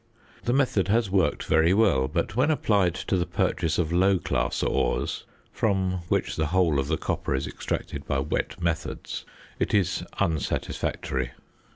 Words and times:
The 0.45 0.51
method 0.53 0.87
has 0.87 1.11
worked 1.11 1.43
very 1.43 1.75
well, 1.75 2.07
but 2.07 2.35
when 2.35 2.49
applied 2.49 2.95
to 2.95 3.17
the 3.17 3.25
purchase 3.27 3.77
of 3.77 3.91
low 3.93 4.17
class 4.17 4.63
ores 4.63 5.25
(from 5.53 5.99
which 6.09 6.35
the 6.37 6.47
whole 6.47 6.79
of 6.79 6.87
the 6.87 6.97
copper 6.97 7.35
is 7.35 7.45
extracted 7.45 8.07
by 8.07 8.17
wet 8.17 8.59
methods) 8.59 9.25
it 9.59 9.75
is 9.75 10.03
unsatisfactory. 10.19 11.33